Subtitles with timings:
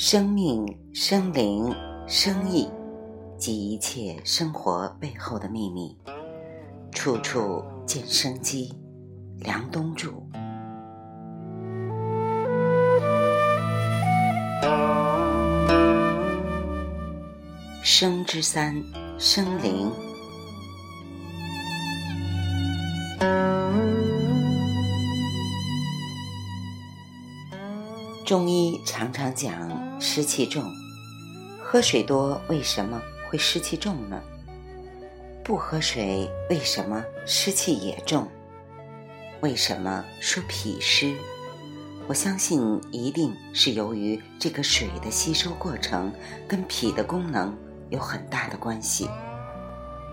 [0.00, 1.74] 生命、生灵、
[2.06, 2.70] 生意，
[3.36, 5.98] 及一切生活背后的秘密，
[6.92, 8.72] 处处见生机。
[9.40, 10.24] 梁冬柱。
[17.82, 18.80] 生之三，
[19.18, 19.90] 生灵。
[28.28, 30.62] 中医常常讲湿气重，
[31.58, 34.20] 喝水多为什么会湿气重呢？
[35.42, 38.28] 不喝水为什么湿气也重？
[39.40, 41.14] 为什么说脾湿？
[42.06, 46.12] 我相信一定是由于这个水的吸收过程
[46.46, 47.56] 跟脾的功能
[47.88, 49.08] 有很大的关系，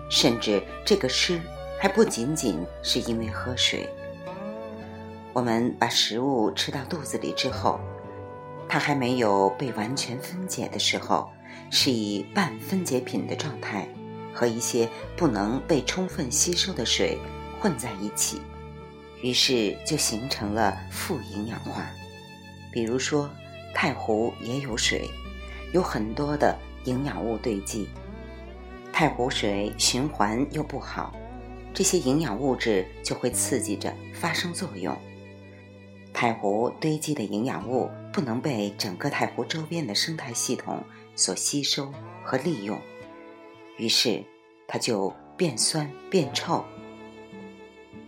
[0.08, 1.38] 甚至这个湿
[1.78, 3.86] 还不仅仅是因为喝水。
[5.34, 7.78] 我们把食物吃到肚子里之后。
[8.68, 11.30] 它还没有被完全分解的时候，
[11.70, 13.88] 是以半分解品的状态，
[14.34, 17.18] 和一些不能被充分吸收的水
[17.60, 18.40] 混在一起，
[19.22, 21.86] 于是就形成了富营养化。
[22.72, 23.30] 比如说，
[23.74, 25.08] 太湖也有水，
[25.72, 27.88] 有很多的营养物堆积，
[28.92, 31.14] 太湖水循环又不好，
[31.72, 34.94] 这些营养物质就会刺激着发生作用。
[36.12, 40.82] 太湖堆积的营养物不能被整个太湖周边的生态系统
[41.14, 41.92] 所吸收
[42.24, 42.80] 和利用，
[43.76, 44.24] 于是
[44.66, 46.64] 它就变酸变臭。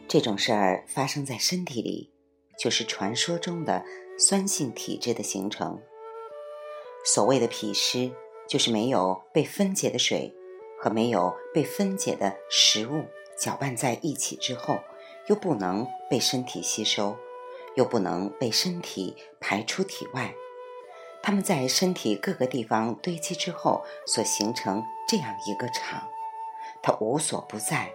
[0.09, 2.11] 这种事儿发生在身体里，
[2.59, 3.85] 就是传说中的
[4.19, 5.79] 酸性体质的形成。
[7.05, 8.11] 所谓的脾湿，
[8.49, 10.35] 就是没有被分解的水
[10.81, 13.05] 和没有被分解的食物
[13.39, 14.81] 搅拌在一起之后，
[15.27, 17.15] 又不能被身体吸收。
[17.79, 20.35] 又不能被身体排出体外，
[21.23, 26.03] 它们在身体各个地方堆积之后，所形成这样一个场，
[26.83, 27.89] 它无所不在。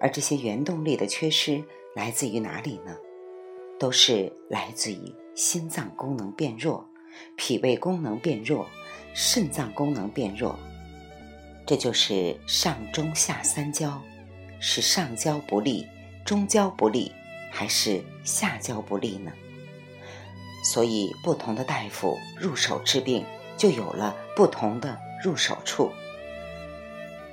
[0.00, 1.62] 而这些原动力的缺失
[1.94, 2.96] 来自于哪里呢？
[3.78, 6.84] 都是来自于心脏功能变弱、
[7.36, 8.66] 脾胃功能变弱、
[9.14, 10.58] 肾脏功能变弱。
[11.64, 14.02] 这就是上中下三焦，
[14.58, 15.86] 是上焦不利，
[16.24, 17.12] 中焦不利。
[17.52, 19.30] 还是下焦不利呢？
[20.64, 23.24] 所以不同的大夫入手治病，
[23.56, 25.92] 就有了不同的入手处。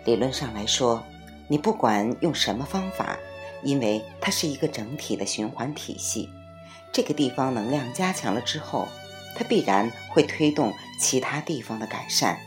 [0.04, 1.02] 理论上来说，
[1.48, 3.18] 你不管用什么方法，
[3.64, 6.30] 因为它是一个整体的循环体系，
[6.92, 8.88] 这个地方能量加强了之后，
[9.36, 12.38] 它必然会推动其他地方的改善。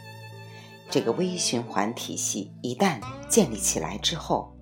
[0.90, 4.52] 这个微循环体系一旦建立起来之后，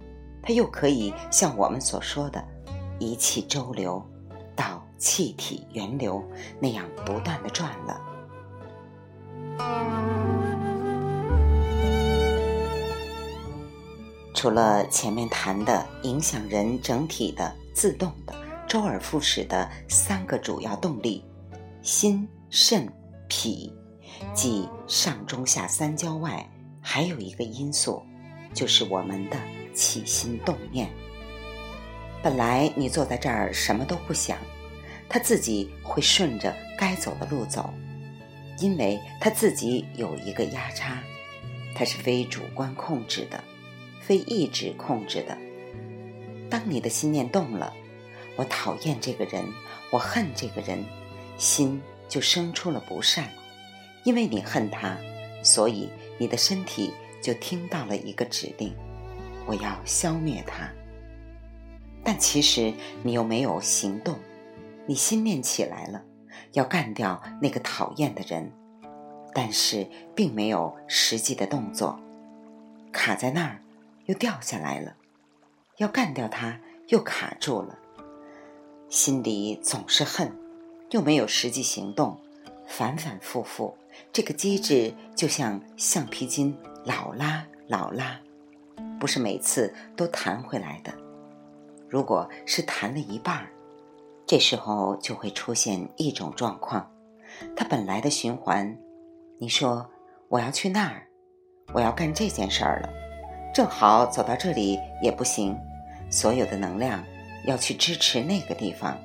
[0.43, 2.45] 它又可以像我们所说的。
[3.01, 4.01] 一气周流，
[4.55, 6.23] 到气体源流
[6.61, 8.01] 那样不断的转了。
[14.35, 18.35] 除了前面谈的影响人整体的自动的
[18.69, 21.25] 周而复始的三个主要动力，
[21.83, 22.91] 心、肾、
[23.29, 23.75] 脾，
[24.33, 26.49] 即上中下三焦外，
[26.81, 28.03] 还有一个因素，
[28.55, 29.37] 就是我们的
[29.75, 30.91] 起心动念。
[32.23, 34.37] 本来你坐在这儿什么都不想，
[35.09, 37.73] 他自己会顺着该走的路走，
[38.59, 41.03] 因为他自己有一个压差，
[41.75, 43.43] 他是非主观控制的，
[44.03, 45.37] 非意志控制的。
[46.51, 47.73] 当你的心念动了，
[48.37, 49.43] 我讨厌这个人，
[49.91, 50.85] 我恨这个人，
[51.39, 53.31] 心就生出了不善，
[54.05, 54.95] 因为你恨他，
[55.43, 55.89] 所以
[56.19, 56.93] 你的身体
[57.23, 58.75] 就听到了一个指令：
[59.47, 60.71] 我要消灭他。
[62.03, 64.19] 但其实你又没有行动，
[64.87, 66.03] 你心念起来了，
[66.53, 68.51] 要干掉那个讨厌的人，
[69.35, 72.01] 但是并没有实际的动作，
[72.91, 73.61] 卡在那儿，
[74.07, 74.97] 又掉下来了，
[75.77, 76.59] 要干掉他
[76.89, 77.79] 又卡住了，
[78.89, 80.33] 心里总是恨，
[80.91, 82.19] 又没有实际行动，
[82.67, 83.77] 反反复复，
[84.11, 88.19] 这个机制就像橡皮筋老拉老拉，
[88.99, 90.93] 不是每次都弹回来的。
[91.91, 93.51] 如果是弹了一半儿，
[94.25, 96.89] 这时候就会出现一种状况：
[97.57, 98.79] 它本来的循环，
[99.41, 99.85] 你说
[100.29, 101.03] 我要去那儿，
[101.75, 102.89] 我要干这件事儿了，
[103.53, 105.59] 正好走到这里也不行，
[106.09, 107.05] 所有的能量
[107.45, 108.97] 要去支持那个地方，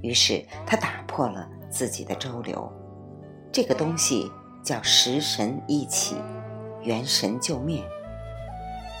[0.00, 2.72] 于是它打破了自己的周流。
[3.50, 4.30] 这个东西
[4.62, 6.14] 叫食神一起，
[6.82, 7.82] 元神就灭。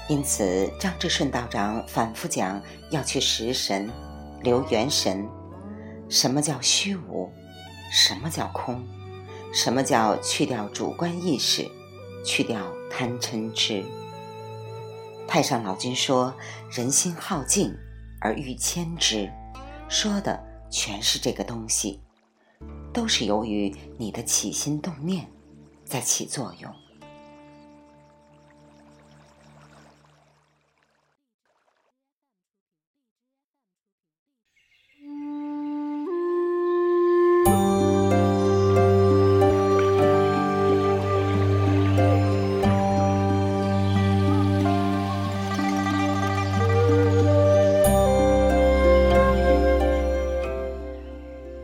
[0.08, 3.90] 因此，张志顺道长反复讲要去食神、
[4.42, 5.26] 留元神。
[6.10, 7.32] 什么叫虚无？
[7.90, 8.84] 什么叫空？
[9.52, 11.70] 什么叫去掉主观意识，
[12.24, 12.60] 去掉
[12.90, 13.82] 贪嗔痴。
[15.26, 16.34] 太上老君说
[16.70, 17.74] ：“人心好静
[18.20, 19.32] 而欲牵之”，
[19.88, 20.38] 说的
[20.70, 22.00] 全是这个东西，
[22.92, 25.26] 都是由于你的起心动念
[25.82, 26.70] 在起作用。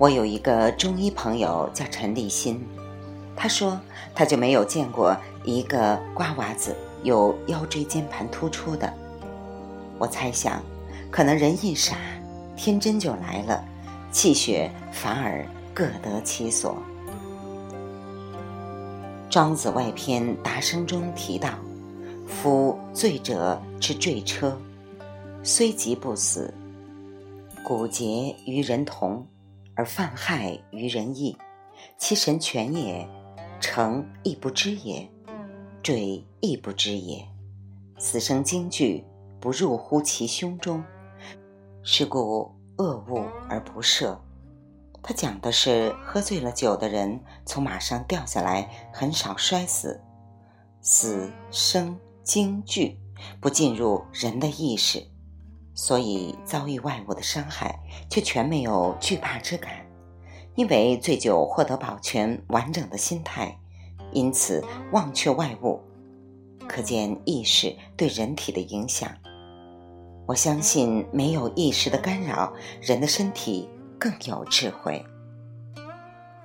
[0.01, 2.59] 我有一个中医朋友叫陈立新，
[3.37, 3.79] 他说
[4.15, 5.15] 他就没有见过
[5.45, 8.91] 一个瓜娃子有腰椎间盘突出的。
[9.99, 10.63] 我猜想，
[11.11, 11.99] 可能人一傻，
[12.57, 13.63] 天真就来了，
[14.11, 15.45] 气血反而
[15.75, 16.79] 各得其所。
[19.29, 21.51] 庄子外篇《达生》中提到
[22.27, 24.59] ：“夫醉者之坠车，
[25.43, 26.55] 虽疾不死，
[27.63, 29.23] 骨节与人同。”
[29.81, 31.35] 而犯害于人意，
[31.97, 33.09] 其神权也，
[33.63, 35.11] 成亦不知也，
[35.83, 37.27] 坠亦不知也。
[37.97, 39.03] 此生惊惧，
[39.41, 40.85] 不入乎其胸中，
[41.83, 44.19] 是故恶物而不赦。
[45.03, 49.99] 他讲的是喝醉了酒的人从马上掉下来，很少摔死，
[50.83, 52.99] 死生惊惧
[53.41, 55.03] 不进入人的意识。
[55.81, 57.75] 所以遭遇外物的伤害，
[58.11, 59.73] 却全没有惧怕之感，
[60.55, 63.59] 因为醉酒获得保全完整的心态，
[64.13, 64.63] 因此
[64.93, 65.81] 忘却外物。
[66.69, 69.11] 可见意识对人体的影响。
[70.27, 73.67] 我相信没有意识的干扰，人的身体
[73.99, 75.03] 更有智慧。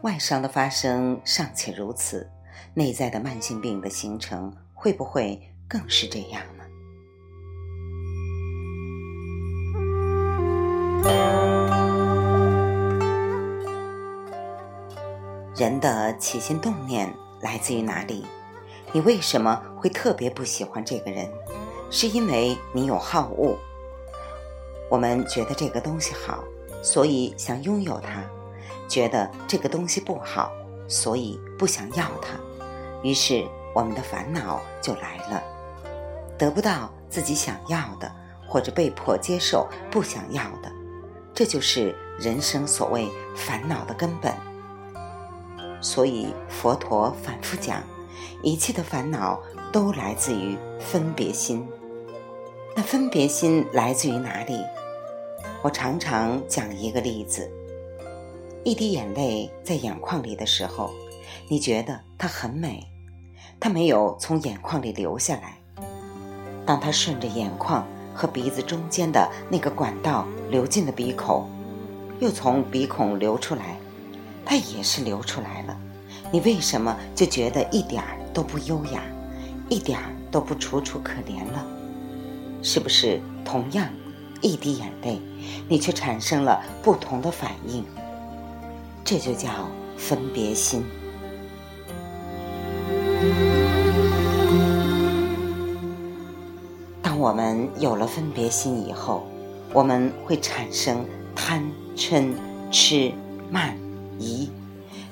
[0.03, 2.31] 外伤的发生尚且如此，
[2.73, 6.64] 内在的慢性病的形成会不会更是这样呢？
[15.55, 17.09] 人的起心动念
[17.39, 18.25] 来自于哪里？
[18.91, 21.31] 你为什么会特别不喜欢这个人？
[21.89, 23.57] 是因为你有好恶。
[24.89, 26.43] 我们觉得这个东西好，
[26.83, 28.21] 所以想拥有它；
[28.89, 30.51] 觉得这个东西不好，
[30.89, 32.37] 所以不想要它。
[33.01, 35.41] 于是我们的烦恼就来了。
[36.37, 38.13] 得不到自己想要的，
[38.45, 40.69] 或者被迫接受不想要的，
[41.33, 44.33] 这就是人生所谓烦恼的根本。
[45.85, 47.83] 所以佛陀反复讲，
[48.41, 49.39] 一切的烦恼
[49.71, 51.63] 都来自于分别心。
[52.75, 54.59] 那分别心来自于哪里？
[55.61, 57.47] 我常常讲一个例子：
[58.63, 60.89] 一滴眼泪在眼眶里的时候，
[61.47, 62.83] 你觉得它很美，
[63.59, 65.59] 它没有从眼眶里流下来。
[66.65, 71.47] 当它顺着眼眶和鼻子中间的那个管道流进了鼻孔，
[72.19, 73.77] 又从鼻孔流出来。
[74.45, 75.75] 它也是流出来了，
[76.31, 79.01] 你为什么就觉得一点都不优雅，
[79.69, 79.99] 一点
[80.29, 81.65] 都不楚楚可怜了？
[82.61, 83.89] 是不是同样
[84.41, 85.19] 一滴眼泪，
[85.67, 87.83] 你却产生了不同的反应？
[89.03, 89.49] 这就叫
[89.97, 90.83] 分别心。
[97.01, 99.25] 当我们有了分别心以后，
[99.73, 101.63] 我们会产生贪
[101.95, 102.33] 嗔
[102.71, 103.11] 痴
[103.49, 103.77] 慢。
[104.19, 104.49] 疑，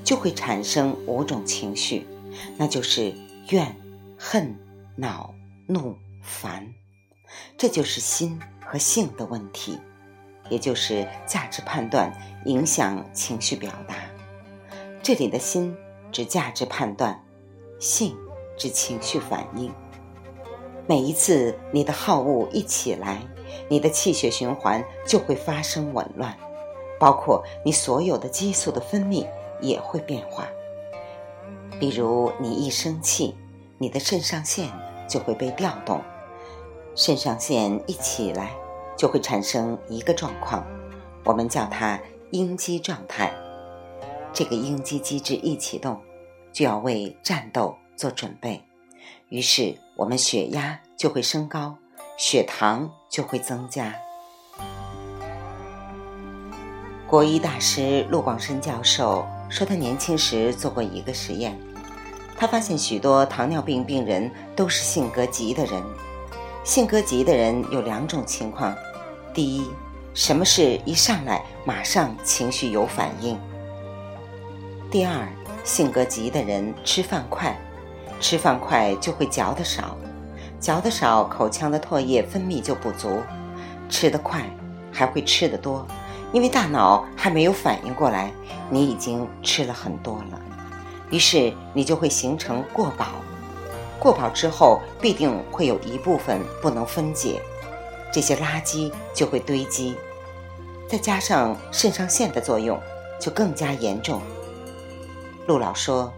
[0.04, 2.06] 就会产生五种情绪，
[2.58, 3.14] 那就是
[3.50, 3.76] 怨、
[4.18, 4.58] 恨、
[4.96, 5.34] 恼、
[5.68, 6.74] 怒、烦。
[7.58, 9.80] 这就是心和性的问题，
[10.50, 12.14] 也就是价值判断
[12.46, 13.96] 影响情绪表达。
[15.02, 15.76] 这里的心
[16.12, 17.24] 指价值判断，
[17.80, 18.16] 性
[18.58, 19.72] 指情绪反应。
[20.88, 23.22] 每一次你的好恶一起来，
[23.70, 26.38] 你的气血循环就会发生紊乱。
[27.04, 29.28] 包括你所有的激素的分泌
[29.60, 30.48] 也会变化。
[31.78, 33.36] 比如你一生气，
[33.78, 34.70] 你的肾上腺
[35.06, 36.00] 就会被调动，
[36.96, 38.52] 肾上腺一起来
[38.96, 40.66] 就会产生一个状况，
[41.26, 42.00] 我们叫它
[42.32, 43.34] 应激状态。
[44.32, 46.00] 这个应激机制一启动，
[46.54, 48.64] 就要为战斗做准备，
[49.28, 51.76] 于是我们血压就会升高，
[52.18, 53.94] 血糖就会增加。
[57.14, 61.56] 国医大师陆广深教授说，他年轻时做过一个实验，
[62.36, 65.80] 他发现许多糖尿病病人都是性格急的人。
[66.64, 68.76] 性格急的人有两种情况：
[69.32, 69.70] 第一，
[70.16, 73.38] 什么事一上来马上情绪有反应；
[74.90, 75.28] 第二，
[75.64, 77.56] 性格急的人吃饭快，
[78.20, 79.96] 吃饭快就会嚼得少，
[80.60, 83.22] 嚼得少，口腔的唾液分泌就不足，
[83.88, 84.42] 吃得快
[84.92, 85.88] 还会吃得多，
[86.34, 88.34] 因为大脑还没有反应过来，
[88.70, 90.42] 你已经吃了很多了，
[91.12, 93.06] 于是你就会形成过饱，
[94.00, 97.40] 过饱之后必定会有一部分不能分解，
[98.12, 99.96] 这些垃圾就会堆积，
[100.90, 102.80] 再加上肾上腺的作用，
[103.20, 104.20] 就更加严重。
[105.46, 106.12] 陆老说，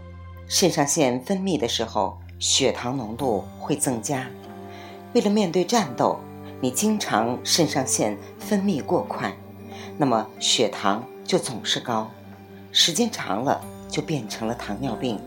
[0.47, 4.25] 肾上腺分泌的时候，血糖浓度会增加。
[5.13, 6.19] 为了面对战斗，
[6.61, 9.35] 你经常肾上腺分泌过快，
[9.97, 12.09] 那么血糖就总是高，
[12.71, 15.19] 时间长了就变成了糖尿病。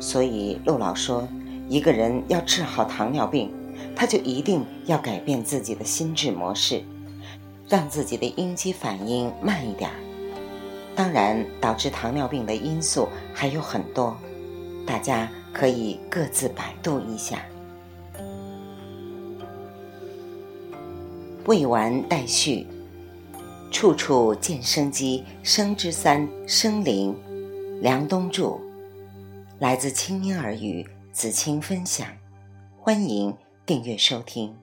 [0.00, 1.28] 所以陆老说，
[1.68, 3.52] 一个人要治好糖尿病，
[3.94, 6.82] 他就一定要改变自己的心智模式，
[7.68, 9.96] 让自己的应激反应慢一点儿。
[10.96, 14.16] 当然，导致糖尿病的因素还有很多，
[14.86, 17.38] 大家可以各自百度一下。
[21.46, 22.66] 未完待续，
[23.70, 25.24] 处处见生机。
[25.42, 27.16] 生之三，生灵。
[27.80, 28.58] 梁东著，
[29.58, 32.06] 来自清音耳语，子清分享，
[32.78, 33.34] 欢迎
[33.64, 34.54] 订阅收听。